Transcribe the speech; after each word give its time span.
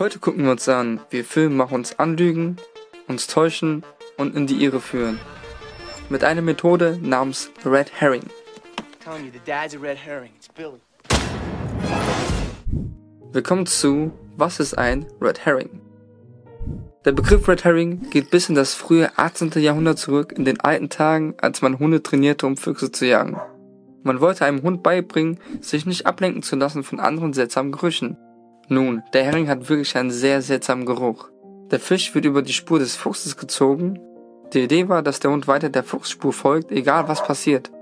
Heute 0.00 0.18
gucken 0.18 0.44
wir 0.44 0.52
uns 0.52 0.66
an, 0.66 0.98
wie 1.10 1.22
Filmemacher 1.22 1.74
uns 1.74 1.98
anlügen, 1.98 2.56
uns 3.06 3.26
täuschen 3.26 3.84
und 4.16 4.34
in 4.34 4.46
die 4.46 4.64
Irre 4.64 4.80
führen. 4.80 5.20
Mit 6.08 6.24
einer 6.24 6.40
Methode 6.40 6.98
namens 7.02 7.50
Red 7.66 7.92
Herring. 8.00 8.22
Willkommen 13.32 13.66
zu 13.66 14.10
Was 14.38 14.58
ist 14.58 14.78
ein 14.78 15.04
Red 15.20 15.44
Herring? 15.44 15.82
Der 17.04 17.12
Begriff 17.12 17.46
Red 17.46 17.64
Herring 17.64 18.08
geht 18.08 18.30
bis 18.30 18.48
in 18.48 18.54
das 18.54 18.72
frühe 18.72 19.10
18. 19.18 19.50
Jahrhundert 19.56 19.98
zurück, 19.98 20.32
in 20.32 20.46
den 20.46 20.60
alten 20.60 20.88
Tagen, 20.88 21.34
als 21.42 21.60
man 21.60 21.78
Hunde 21.78 22.02
trainierte, 22.02 22.46
um 22.46 22.56
Füchse 22.56 22.90
zu 22.90 23.04
jagen. 23.04 23.38
Man 24.02 24.22
wollte 24.22 24.46
einem 24.46 24.62
Hund 24.62 24.82
beibringen, 24.82 25.38
sich 25.60 25.84
nicht 25.84 26.06
ablenken 26.06 26.42
zu 26.42 26.56
lassen 26.56 26.84
von 26.84 27.00
anderen 27.00 27.34
seltsamen 27.34 27.70
Gerüchen. 27.70 28.16
Nun, 28.72 29.02
der 29.12 29.24
Hering 29.24 29.48
hat 29.48 29.68
wirklich 29.68 29.96
einen 29.98 30.12
sehr 30.12 30.42
seltsamen 30.42 30.86
Geruch. 30.86 31.28
Der 31.72 31.80
Fisch 31.80 32.14
wird 32.14 32.24
über 32.24 32.40
die 32.40 32.52
Spur 32.52 32.78
des 32.78 32.94
Fuchses 32.94 33.36
gezogen. 33.36 33.98
Die 34.52 34.60
Idee 34.60 34.88
war, 34.88 35.02
dass 35.02 35.18
der 35.18 35.32
Hund 35.32 35.48
weiter 35.48 35.70
der 35.70 35.82
Fuchsspur 35.82 36.32
folgt, 36.32 36.70
egal 36.70 37.08
was 37.08 37.24
passiert. 37.24 37.72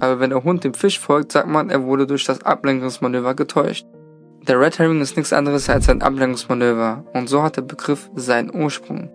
Aber 0.00 0.18
wenn 0.18 0.30
der 0.30 0.42
Hund 0.42 0.64
dem 0.64 0.74
Fisch 0.74 0.98
folgt, 0.98 1.30
sagt 1.30 1.46
man, 1.46 1.70
er 1.70 1.84
wurde 1.84 2.08
durch 2.08 2.24
das 2.24 2.42
Ablenkungsmanöver 2.42 3.34
getäuscht. 3.34 3.86
Der 4.48 4.58
Red 4.58 4.80
Herring 4.80 5.00
ist 5.00 5.16
nichts 5.16 5.32
anderes 5.32 5.70
als 5.70 5.88
ein 5.88 6.02
Ablenkungsmanöver 6.02 7.04
und 7.12 7.28
so 7.28 7.44
hat 7.44 7.56
der 7.56 7.62
Begriff 7.62 8.10
seinen 8.16 8.52
Ursprung. 8.52 9.10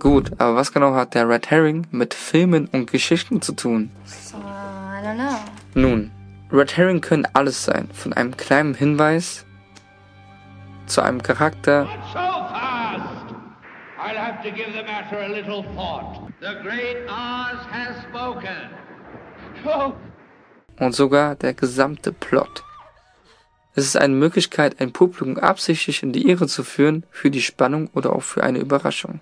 Gut, 0.00 0.32
aber 0.38 0.56
was 0.56 0.72
genau 0.72 0.94
hat 0.94 1.14
der 1.14 1.28
Red 1.28 1.48
Herring 1.48 1.86
mit 1.92 2.12
Filmen 2.12 2.68
und 2.72 2.90
Geschichten 2.90 3.40
zu 3.40 3.52
tun? 3.52 3.92
So, 4.04 4.36
I 4.36 5.06
don't 5.06 5.14
know. 5.14 5.36
Nun, 5.80 6.10
Red 6.50 6.76
Herring 6.76 7.00
können 7.00 7.28
alles 7.34 7.64
sein, 7.64 7.88
von 7.92 8.12
einem 8.12 8.36
kleinen 8.36 8.74
Hinweis 8.74 9.46
zu 10.90 11.02
einem 11.02 11.22
Charakter 11.22 11.84
Not 11.84 11.90
so 12.12 12.18
fast! 12.18 13.34
I'll 13.98 14.16
have 14.16 14.42
to 14.42 14.50
give 14.50 14.72
the 14.72 14.82
matter 14.82 15.18
a 15.18 15.28
little 15.28 15.62
thought. 15.74 16.30
The 16.40 16.60
great 16.62 17.06
Oz 17.08 17.58
has 17.70 18.02
spoken. 18.08 18.70
Oh, 19.64 19.92
und 20.80 20.94
sogar 20.94 21.36
der 21.36 21.54
gesamte 21.54 22.12
Plot. 22.12 22.64
Es 23.74 23.84
ist 23.84 23.96
eine 23.96 24.14
Möglichkeit, 24.14 24.80
ein 24.80 24.92
Publikum 24.92 25.38
absichtlich 25.38 26.02
in 26.02 26.12
die 26.12 26.28
Irre 26.28 26.48
zu 26.48 26.64
führen, 26.64 27.04
für 27.10 27.30
die 27.30 27.42
Spannung 27.42 27.88
oder 27.94 28.12
auch 28.14 28.22
für 28.22 28.42
eine 28.42 28.58
Überraschung. 28.58 29.20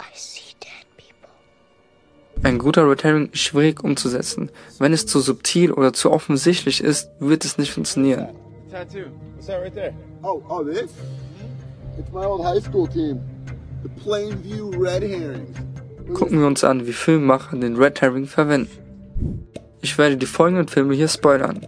I 0.00 0.16
see 0.16 0.54
dead 0.60 0.86
people. 0.96 1.28
Ein 2.42 2.58
guter 2.58 2.90
Red 2.90 3.04
Herring 3.04 3.30
ist 3.30 3.40
schwierig 3.40 3.84
umzusetzen. 3.84 4.50
Wenn 4.78 4.92
es 4.92 5.06
zu 5.06 5.20
subtil 5.20 5.70
oder 5.72 5.92
zu 5.92 6.10
offensichtlich 6.10 6.82
ist, 6.82 7.10
wird 7.20 7.44
es 7.44 7.58
nicht 7.58 7.72
funktionieren. 7.72 8.30
Tattoo. 8.70 9.10
What's 9.34 9.46
that 9.48 9.60
right 9.60 9.74
there? 9.74 9.94
Oh, 10.22 10.42
oh, 10.48 10.64
this? 10.64 10.92
It's 11.98 12.12
my 12.12 12.24
old 12.24 12.44
high 12.44 12.60
school 12.60 12.86
team, 12.86 13.20
the 13.82 13.88
Plainview 14.02 14.78
Red 14.78 15.02
Herrings. 15.02 15.56
Gucken 16.14 16.40
wir 16.40 16.46
uns 16.46 16.64
an, 16.64 16.86
wie 16.86 16.92
Filmemacher 16.92 17.56
den 17.56 17.76
Red 17.76 18.00
Herring 18.00 18.26
verwenden. 18.26 18.70
Ich 19.82 19.96
werde 19.96 20.16
die 20.16 20.26
folgenden 20.26 20.68
Filme 20.68 20.94
hier 20.94 21.08
spoilern. 21.08 21.66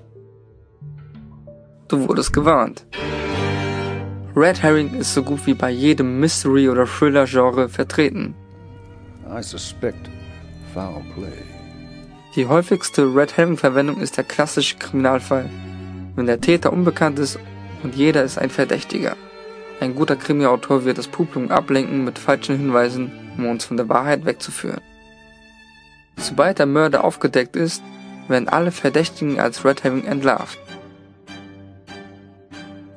Du 1.89 2.09
wurdest 2.09 2.33
gewarnt. 2.33 2.84
Red 4.34 4.62
Herring 4.62 4.94
ist 4.94 5.14
so 5.14 5.22
gut 5.22 5.47
wie 5.47 5.55
bei 5.55 5.70
jedem 5.70 6.19
Mystery- 6.20 6.70
oder 6.70 6.87
Thriller-Genre 6.87 7.69
vertreten. 7.69 8.34
I 9.28 9.42
suspect 9.42 10.11
foul 10.72 11.03
play. 11.14 11.42
Die 12.34 12.47
häufigste 12.47 13.14
Red 13.14 13.37
Herring-Verwendung 13.37 14.00
ist 14.00 14.16
der 14.16 14.25
klassische 14.25 14.78
Kriminalfall, 14.78 15.50
wenn 16.16 16.27
der 16.27 16.41
Täter 16.41 16.72
unbekannt 16.72 17.18
ist 17.18 17.38
und 17.82 17.94
jeder 17.94 18.22
ist 18.22 18.38
ein 18.38 18.50
Verdächtiger. 18.50 19.16
Ein 19.80 19.94
guter 19.94 20.16
Krimi-Autor 20.16 20.84
wird 20.84 20.98
das 20.98 21.08
Publikum 21.08 21.50
ablenken 21.50 22.04
mit 22.04 22.19
falschen 22.19 22.56
Hinweisen, 22.56 23.10
um 23.36 23.46
uns 23.46 23.64
von 23.64 23.77
der 23.77 23.88
Wahrheit 23.88 24.24
wegzuführen. 24.24 24.80
Sobald 26.16 26.59
der 26.59 26.66
Mörder 26.66 27.04
aufgedeckt 27.04 27.56
ist, 27.56 27.82
werden 28.28 28.48
alle 28.48 28.70
Verdächtigen 28.70 29.41
als 29.41 29.64
Red 29.64 29.82
Herring 29.82 30.04
entlarvt. 30.04 30.59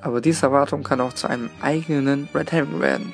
Aber 0.01 0.21
diese 0.21 0.45
Erwartung 0.45 0.83
kann 0.83 1.01
auch 1.01 1.13
zu 1.13 1.27
einem 1.27 1.49
eigenen 1.61 2.29
Red 2.35 2.51
Herring 2.51 2.79
werden. 2.79 3.13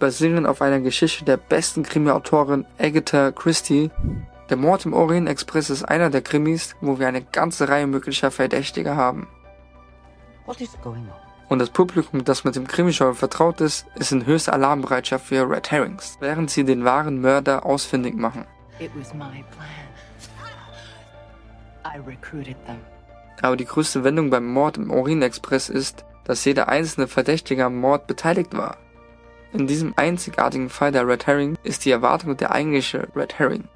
basierend 0.00 0.48
auf 0.48 0.60
einer 0.62 0.80
Geschichte 0.80 1.24
der 1.24 1.36
besten 1.36 1.84
Krimi-Autorin 1.84 2.64
Agatha 2.78 3.30
Christie. 3.30 3.90
Der 4.50 4.56
Mord 4.56 4.84
im 4.84 4.92
Orient 4.92 5.28
Express 5.28 5.70
ist 5.70 5.84
einer 5.84 6.10
der 6.10 6.22
Krimis, 6.22 6.74
wo 6.80 6.98
wir 6.98 7.06
eine 7.06 7.22
ganze 7.22 7.68
Reihe 7.68 7.86
möglicher 7.86 8.32
Verdächtiger 8.32 8.96
haben. 8.96 9.28
Und 11.48 11.58
das 11.60 11.70
Publikum, 11.70 12.24
das 12.24 12.42
mit 12.42 12.56
dem 12.56 12.66
Krimigenre 12.66 13.14
vertraut 13.14 13.60
ist, 13.60 13.86
ist 13.94 14.10
in 14.10 14.26
höchster 14.26 14.52
Alarmbereitschaft 14.52 15.26
für 15.26 15.48
Red 15.48 15.70
Herrings, 15.70 16.16
während 16.18 16.50
sie 16.50 16.64
den 16.64 16.84
wahren 16.84 17.20
Mörder 17.20 17.64
ausfindig 17.64 18.16
machen. 18.16 18.44
Aber 23.42 23.56
die 23.56 23.64
größte 23.64 24.02
Wendung 24.02 24.30
beim 24.30 24.52
Mord 24.52 24.76
im 24.78 24.90
Orient 24.90 25.22
Express 25.22 25.68
ist, 25.68 26.04
dass 26.24 26.44
jeder 26.44 26.68
einzelne 26.68 27.06
Verdächtige 27.06 27.64
am 27.64 27.76
Mord 27.76 28.08
beteiligt 28.08 28.56
war. 28.56 28.78
In 29.52 29.68
diesem 29.68 29.94
einzigartigen 29.96 30.70
Fall 30.70 30.90
der 30.90 31.06
Red 31.06 31.28
Herring 31.28 31.56
ist 31.62 31.84
die 31.84 31.90
Erwartung 31.92 32.36
der 32.36 32.50
eigentliche 32.50 33.08
Red 33.14 33.38
Herring. 33.38 33.68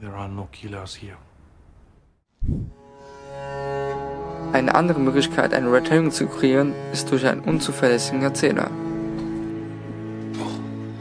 There 0.00 0.14
are 0.14 0.28
no 0.28 0.48
killers 0.52 0.94
here. 0.94 1.16
Eine 4.52 4.74
andere 4.74 5.00
Möglichkeit, 5.00 5.52
einen 5.52 5.68
Red 5.68 5.90
Herring 5.90 6.10
zu 6.10 6.26
kreieren, 6.26 6.74
ist 6.92 7.10
durch 7.10 7.26
einen 7.26 7.40
unzuverlässigen 7.40 8.22
Erzähler. 8.22 8.70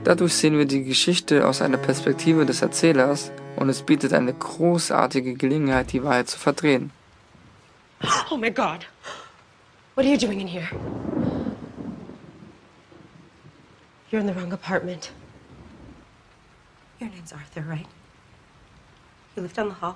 Dadurch 0.03 0.33
sehen 0.33 0.57
wir 0.57 0.66
die 0.66 0.83
Geschichte 0.83 1.47
aus 1.47 1.61
einer 1.61 1.78
Perspektive 1.78 2.45
des 2.45 2.61
Erzählers 2.61 3.31
und 3.56 3.69
es 3.69 3.81
bietet 3.81 4.13
eine 4.13 4.33
großartige 4.33 5.33
Gelegenheit, 5.33 5.91
die 5.94 6.03
Wahrheit 6.03 6.29
zu 6.29 6.38
verdrehen. 6.39 6.91
Oh 8.31 8.38
my 8.38 8.51
god. 8.51 8.85
What 9.95 10.06
are 10.06 10.12
you 10.12 10.17
doing 10.17 10.41
in 10.41 10.47
here? 10.47 10.67
You're 14.12 14.22
in 14.22 14.27
the 14.27 14.33
wrong 14.33 14.53
apartment. 14.53 15.12
Your 17.00 17.09
name's 17.09 17.33
Arthur, 17.33 17.63
right? 17.67 17.88
You 19.35 19.41
live 19.41 19.53
down 19.53 19.69
the 19.69 19.75
hall? 19.81 19.96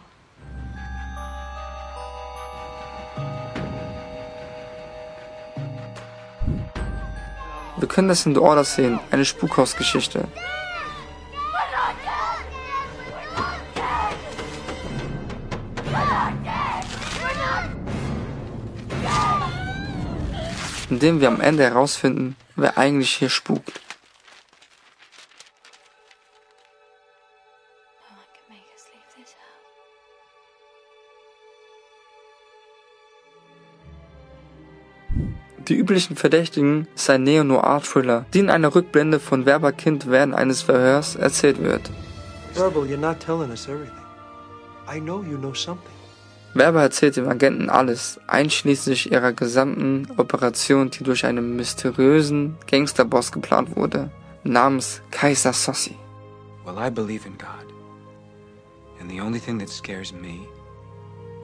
Wir 7.77 7.87
können 7.87 8.09
das 8.09 8.25
in 8.25 8.35
The 8.35 8.41
Order 8.41 8.65
sehen, 8.65 8.99
eine 9.11 9.23
Spukhausgeschichte. 9.23 10.27
Indem 20.89 21.21
wir 21.21 21.29
am 21.29 21.39
Ende 21.39 21.63
herausfinden, 21.63 22.35
wer 22.57 22.77
eigentlich 22.77 23.11
hier 23.11 23.29
spukt. 23.29 23.79
House. 29.19 29.35
Die 35.67 35.75
üblichen 35.75 36.15
Verdächtigen 36.15 36.87
ist 36.95 37.09
ein 37.11 37.23
Neo-Noir-Thriller, 37.23 38.25
die 38.33 38.39
in 38.39 38.49
einer 38.49 38.73
Rückblende 38.73 39.19
von 39.19 39.45
Werberkind 39.45 40.09
während 40.09 40.33
eines 40.33 40.63
Verhörs 40.63 41.15
erzählt 41.15 41.61
wird. 41.61 41.91
Verbal, 42.55 42.83
you're 42.85 42.97
not 42.97 43.19
telling 43.19 43.51
us 43.51 43.67
everything. 43.67 43.93
I 44.91 44.99
know 44.99 45.21
you 45.23 45.37
know 45.37 45.53
something. 45.53 45.93
Werber 46.55 46.81
erzählt 46.81 47.15
dem 47.15 47.29
Agenten 47.29 47.69
alles, 47.69 48.19
einschließlich 48.25 49.11
ihrer 49.11 49.33
gesamten 49.33 50.07
Operation, 50.17 50.89
die 50.89 51.03
durch 51.03 51.25
einen 51.25 51.55
mysteriösen 51.55 52.57
Gangsterboss 52.65 53.31
geplant 53.31 53.75
wurde, 53.75 54.09
namens 54.43 55.03
Kaiser 55.11 55.53
Sossi. 55.53 55.95
Well, 56.65 56.77
I 56.79 56.89
believe 56.89 57.27
in 57.27 57.37
God. 57.37 57.68
And 59.09 59.17
the 59.17 59.25
only 59.25 59.39
thing 59.39 59.57
that 59.57 59.69
scares 59.69 60.13
me 60.13 60.47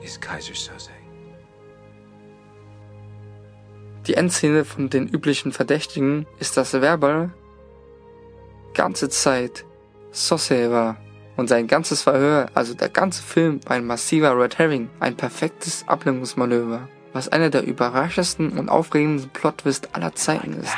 is 0.03 0.19
Kaiser 0.19 0.53
Soze. 0.53 0.91
Die 4.05 4.13
Endszene 4.13 4.65
von 4.65 4.91
den 4.91 5.07
üblichen 5.07 5.51
Verdächtigen 5.51 6.27
ist, 6.37 6.57
dass 6.57 6.73
Werber 6.73 7.31
ganze 8.75 9.09
Zeit 9.09 9.65
Sossi 10.11 10.69
war 10.69 10.97
und 11.37 11.47
sein 11.47 11.65
ganzes 11.65 12.03
Verhör, 12.03 12.51
also 12.53 12.75
der 12.75 12.89
ganze 12.89 13.23
Film, 13.23 13.59
war 13.65 13.77
ein 13.77 13.87
massiver 13.87 14.39
Red 14.39 14.59
Herring, 14.59 14.91
ein 14.99 15.17
perfektes 15.17 15.87
Ablenkungsmanöver, 15.87 16.87
was 17.13 17.29
einer 17.29 17.49
der 17.49 17.63
überraschendsten 17.63 18.59
und 18.59 18.69
aufregendsten 18.69 19.31
Plot-Twists 19.31 19.91
aller 19.91 20.13
Zeiten 20.13 20.53
ist. 20.53 20.77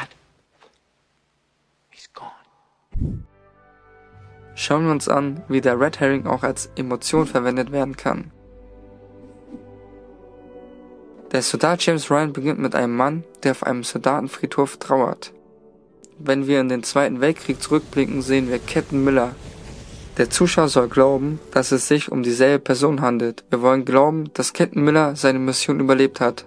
Schauen 4.59 4.85
wir 4.85 4.91
uns 4.91 5.07
an, 5.07 5.43
wie 5.47 5.61
der 5.61 5.79
Red 5.79 5.99
Herring 5.99 6.25
auch 6.25 6.41
als 6.41 6.71
Emotion 6.75 7.27
verwendet 7.27 7.71
werden 7.71 7.95
kann. 7.95 8.31
Der 11.31 11.43
Soldat 11.43 11.85
James 11.85 12.09
Ryan 12.09 12.33
beginnt 12.33 12.57
mit 12.57 12.73
einem 12.73 12.95
Mann, 12.95 13.23
der 13.43 13.51
auf 13.51 13.61
einem 13.61 13.83
Soldatenfriedhof 13.83 14.77
trauert. 14.77 15.31
Wenn 16.17 16.47
wir 16.47 16.59
in 16.59 16.69
den 16.69 16.81
Zweiten 16.81 17.21
Weltkrieg 17.21 17.61
zurückblicken, 17.61 18.23
sehen 18.23 18.49
wir 18.49 18.57
Captain 18.57 19.03
Miller. 19.03 19.35
Der 20.17 20.31
Zuschauer 20.31 20.69
soll 20.69 20.87
glauben, 20.87 21.39
dass 21.51 21.71
es 21.71 21.87
sich 21.87 22.11
um 22.11 22.23
dieselbe 22.23 22.57
Person 22.57 23.01
handelt. 23.01 23.43
Wir 23.51 23.61
wollen 23.61 23.85
glauben, 23.85 24.31
dass 24.33 24.53
Captain 24.53 24.83
Miller 24.83 25.15
seine 25.15 25.37
Mission 25.37 25.79
überlebt 25.79 26.19
hat. 26.19 26.45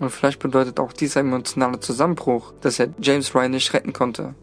Und 0.00 0.10
vielleicht 0.10 0.40
bedeutet 0.40 0.80
auch 0.80 0.92
dieser 0.92 1.20
emotionale 1.20 1.78
Zusammenbruch, 1.78 2.52
dass 2.62 2.80
er 2.80 2.88
James 3.00 3.32
Ryan 3.32 3.52
nicht 3.52 3.72
retten 3.74 3.92
konnte. 3.92 4.34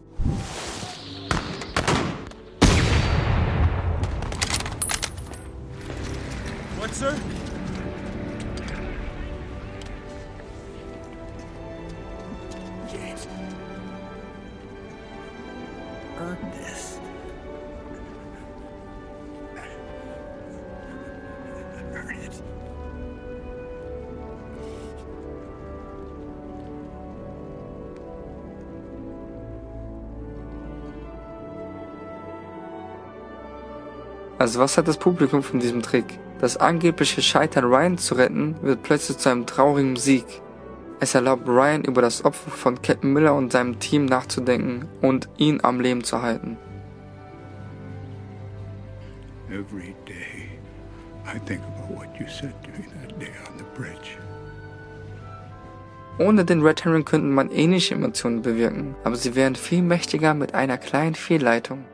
Earn 16.20 16.36
it. 16.52 16.90
Also 34.38 34.58
was 34.58 34.78
hat 34.78 34.88
das 34.88 34.96
Publikum 34.96 35.42
von 35.42 35.60
diesem 35.60 35.82
Trick? 35.82 36.18
Das 36.40 36.56
angebliche 36.56 37.20
Scheitern 37.20 37.64
Ryan 37.64 37.98
zu 37.98 38.14
retten 38.14 38.56
wird 38.62 38.82
plötzlich 38.82 39.18
zu 39.18 39.30
einem 39.30 39.44
traurigen 39.46 39.96
Sieg. 39.96 40.24
Es 41.02 41.14
erlaubt 41.14 41.48
Ryan 41.48 41.82
über 41.82 42.02
das 42.02 42.26
Opfer 42.26 42.50
von 42.50 42.82
Captain 42.82 43.14
Miller 43.14 43.34
und 43.34 43.52
seinem 43.52 43.78
Team 43.78 44.04
nachzudenken 44.04 44.86
und 45.00 45.30
ihn 45.38 45.60
am 45.62 45.80
Leben 45.80 46.04
zu 46.04 46.20
halten. 46.20 46.58
Every 49.48 49.94
day, 50.06 50.60
I 51.26 51.38
think 51.46 51.62
about 51.62 51.94
what 51.94 52.08
you 52.20 52.26
said 52.28 52.52
to 52.62 52.70
me 52.70 52.86
that 53.00 53.18
day 53.18 53.32
on 53.48 53.56
the 53.56 53.64
bridge. 53.74 54.18
Ohne 56.18 56.44
den 56.44 56.60
Red 56.60 56.84
Herring 56.84 57.06
könnten 57.06 57.32
man 57.32 57.50
ähnliche 57.50 57.94
Emotionen 57.94 58.42
bewirken, 58.42 58.94
aber 59.02 59.16
sie 59.16 59.34
wären 59.34 59.56
viel 59.56 59.80
mächtiger 59.80 60.34
mit 60.34 60.54
einer 60.54 60.76
kleinen 60.76 61.14
Fehlleitung. 61.14 61.86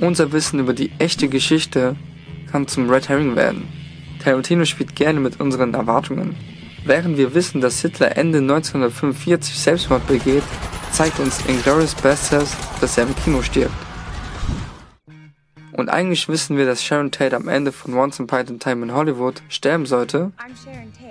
Unser 0.00 0.32
Wissen 0.32 0.60
über 0.60 0.74
die 0.74 0.92
echte 0.98 1.28
Geschichte 1.28 1.96
kann 2.50 2.68
zum 2.68 2.90
Red 2.90 3.08
Herring 3.08 3.36
werden. 3.36 3.81
Tarantino 4.22 4.64
spielt 4.64 4.94
gerne 4.96 5.20
mit 5.20 5.40
unseren 5.40 5.74
Erwartungen. 5.74 6.36
Während 6.84 7.16
wir 7.16 7.34
wissen, 7.34 7.60
dass 7.60 7.80
Hitler 7.80 8.16
Ende 8.16 8.38
1945 8.38 9.58
Selbstmord 9.58 10.06
begeht, 10.06 10.42
zeigt 10.92 11.18
uns 11.20 11.44
Inglourious 11.46 11.94
Basterds, 11.94 12.56
dass 12.80 12.98
er 12.98 13.04
im 13.04 13.14
Kino 13.16 13.42
stirbt. 13.42 13.74
Und 15.72 15.88
eigentlich 15.88 16.28
wissen 16.28 16.56
wir, 16.56 16.66
dass 16.66 16.82
Sharon 16.84 17.10
Tate 17.10 17.34
am 17.34 17.48
Ende 17.48 17.72
von 17.72 17.94
Once 17.94 18.20
Upon 18.20 18.40
a 18.40 18.44
Time 18.58 18.84
in 18.84 18.92
Hollywood 18.92 19.42
sterben 19.48 19.86
sollte, 19.86 20.32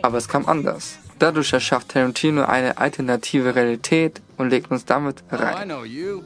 aber 0.04 0.18
es 0.18 0.28
kam 0.28 0.46
anders. 0.48 1.00
Dadurch 1.18 1.52
erschafft 1.54 1.90
Tarantino 1.90 2.44
eine 2.44 2.78
alternative 2.78 3.56
Realität 3.56 4.22
und 4.38 4.50
legt 4.50 4.70
uns 4.72 4.86
damit 4.86 5.24
Oh, 5.32 5.36
I 5.36 5.38
rein. 5.40 5.68
know 5.68 5.84
you. 5.84 6.22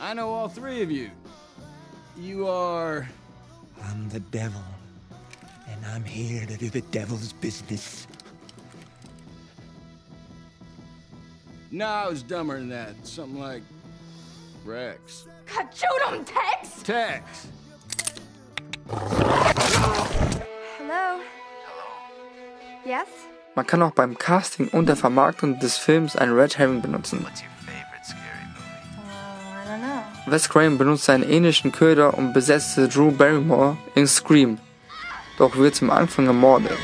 I 0.00 0.12
know 0.14 0.28
all 0.28 0.48
three 0.48 0.82
of 0.84 0.90
you. 0.90 1.06
You 2.16 2.46
are. 2.46 3.06
I'm 3.80 4.08
the 4.12 4.20
devil, 4.20 4.62
I'm 5.84 6.04
here 6.04 6.46
to 6.46 6.56
do 6.56 6.70
the 6.70 6.82
devil's 6.92 7.32
business. 7.32 8.06
No, 11.70 11.86
I 11.86 12.08
was 12.08 12.22
dumber 12.22 12.58
than 12.58 12.68
that. 12.68 12.94
Something 13.04 13.40
like 13.40 13.62
Rex. 14.64 15.26
God, 15.46 15.68
shoot 15.74 15.88
him, 16.08 16.24
Tex! 16.24 16.82
Tex. 16.82 17.48
Hello? 20.78 21.20
Yes? 22.84 23.08
Man 23.54 23.66
kann 23.66 23.82
auch 23.82 23.92
beim 23.92 24.16
Casting 24.16 24.68
und 24.68 24.86
der 24.86 24.96
Vermarktung 24.96 25.58
des 25.58 25.76
Films 25.76 26.16
einen 26.16 26.32
Red 26.32 26.58
Herring 26.58 26.80
benutzen. 26.80 27.26
Know. 29.64 30.02
Wes 30.26 30.48
Craven 30.48 30.78
benutzt 30.78 31.10
einen 31.10 31.24
ähnlichen 31.24 31.72
Köder 31.72 32.14
und 32.14 32.32
besetzte 32.32 32.88
Drew 32.88 33.10
Barrymore 33.10 33.76
in 33.94 34.06
Scream, 34.06 34.58
doch 35.38 35.56
wird 35.56 35.74
zum 35.74 35.90
Anfang 35.90 36.26
ermordet. 36.26 36.78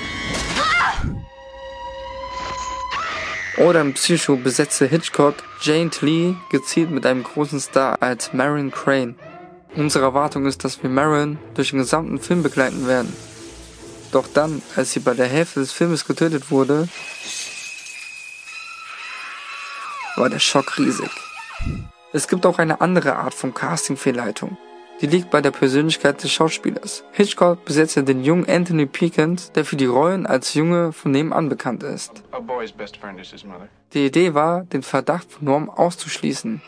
Oder 3.59 3.81
im 3.81 3.95
Psycho 3.95 4.37
besetzte 4.37 4.87
Hitchcock 4.87 5.35
Jane 5.61 5.91
Lee 6.01 6.35
gezielt 6.51 6.91
mit 6.91 7.05
einem 7.05 7.25
großen 7.25 7.59
Star 7.59 8.01
als 8.01 8.33
Marion 8.33 8.71
Crane. 8.71 9.17
Unsere 9.75 10.05
Erwartung 10.05 10.47
ist, 10.47 10.65
dass 10.65 10.83
wir 10.83 10.91
Marion 10.91 11.39
durch 11.55 11.71
den 11.71 11.81
gesamten 11.81 12.21
Film 12.21 12.45
begleiten 12.45 12.87
werden. 12.87 13.13
Doch 14.13 14.27
dann, 14.33 14.63
als 14.77 14.93
sie 14.93 15.01
bei 15.01 15.15
der 15.15 15.27
Hälfte 15.27 15.61
des 15.61 15.73
Filmes 15.73 16.05
getötet 16.05 16.51
wurde, 16.51 16.89
war 20.17 20.31
der 20.31 20.39
Schock 20.39 20.79
riesig. 20.79 21.11
Es 22.13 22.29
gibt 22.29 22.47
auch 22.47 22.59
eine 22.59 22.81
andere 22.81 23.17
Art 23.17 23.35
von 23.35 23.53
Casting-Fehlleitung. 23.53 24.57
Die 25.01 25.07
liegt 25.07 25.31
bei 25.31 25.41
der 25.41 25.53
Persönlichkeit 25.53 26.21
des 26.25 26.33
Schauspielers. 26.33 27.05
Hitchcock 27.13 27.65
besetzte 27.65 28.03
den 28.03 28.25
jungen 28.25 28.49
Anthony 28.49 28.87
Pickens, 28.87 29.53
der 29.53 29.65
für 29.65 29.77
die 29.77 29.87
Rollen 29.87 30.27
als 30.27 30.55
Junge 30.55 30.93
von 30.93 31.13
nebenan 31.13 31.49
bekannt 31.49 31.85
ist. 31.85 32.25
Die 33.95 34.07
Idee 34.07 34.35
war, 34.35 34.65
den 34.65 34.83
Verdacht 34.83 35.31
von 35.31 35.45
Norm 35.45 35.71
auszuschließen. 35.71 36.61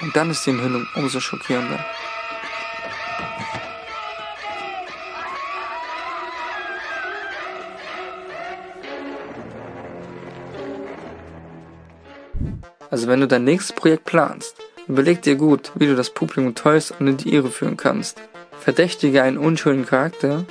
Und 0.00 0.16
dann 0.16 0.30
ist 0.30 0.46
die 0.46 0.50
Enthüllung 0.50 0.86
umso 0.96 1.20
schockierender. 1.20 1.84
Also 12.90 13.08
wenn 13.08 13.20
du 13.20 13.28
dein 13.28 13.44
nächstes 13.44 13.74
Projekt 13.74 14.04
planst, 14.04 14.63
überleg 14.88 15.22
dir 15.22 15.36
gut, 15.36 15.72
wie 15.74 15.86
du 15.86 15.96
das 15.96 16.10
Publikum 16.10 16.54
täuschst 16.54 16.94
und 16.98 17.06
in 17.06 17.16
die 17.16 17.34
Irre 17.34 17.50
führen 17.50 17.76
kannst. 17.76 18.20
Verdächtige 18.60 19.22
einen 19.22 19.38
unschuldigen 19.38 19.86
Charakter, 19.86 20.44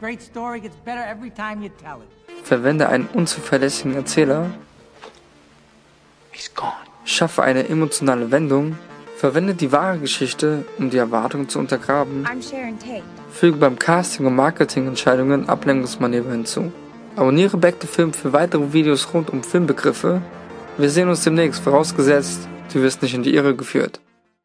Great 0.00 0.22
story 0.22 0.60
gets 0.60 0.76
better 0.84 1.04
every 1.10 1.30
time 1.30 1.60
you 1.60 1.70
tell 1.82 1.96
it. 1.98 2.44
verwende 2.46 2.88
einen 2.88 3.08
unzuverlässigen 3.12 3.96
Erzähler, 3.96 4.50
schaffe 7.04 7.42
eine 7.42 7.68
emotionale 7.68 8.30
Wendung, 8.30 8.78
verwende 9.16 9.54
die 9.54 9.72
wahre 9.72 9.98
Geschichte, 9.98 10.64
um 10.78 10.90
die 10.90 10.98
Erwartungen 10.98 11.48
zu 11.48 11.58
untergraben, 11.58 12.24
I'm 12.26 12.40
Sharon 12.48 12.78
Tate. 12.78 13.02
füge 13.32 13.56
beim 13.58 13.76
Casting 13.76 14.26
und 14.26 14.36
Marketingentscheidungen 14.36 15.48
Ablenkungsmanöver 15.48 16.30
hinzu. 16.30 16.72
Abonniere 17.16 17.56
Back 17.56 17.80
to 17.80 17.88
Film 17.88 18.12
für 18.12 18.32
weitere 18.32 18.72
Videos 18.72 19.12
rund 19.12 19.30
um 19.30 19.42
Filmbegriffe. 19.42 20.22
Wir 20.76 20.90
sehen 20.90 21.08
uns 21.08 21.24
demnächst, 21.24 21.60
vorausgesetzt, 21.60 22.48
du 22.72 22.82
wirst 22.82 23.02
nicht 23.02 23.14
in 23.14 23.22
die 23.22 23.34
Irre 23.34 23.54
geführt. 23.54 24.00